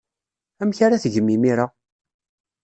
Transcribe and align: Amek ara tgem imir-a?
Amek 0.61 0.79
ara 0.85 1.01
tgem 1.03 1.27
imir-a? 1.35 1.65